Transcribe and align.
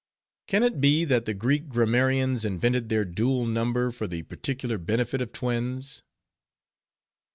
Can 0.47 0.63
it 0.63 0.81
be, 0.81 1.05
that 1.05 1.25
the 1.25 1.33
Greek 1.35 1.69
grammarians 1.69 2.43
invented 2.43 2.89
their 2.89 3.05
dual 3.05 3.45
number 3.45 3.91
for 3.91 4.07
the 4.07 4.23
particular 4.23 4.79
benefit 4.79 5.21
of 5.21 5.31
twins? 5.31 6.01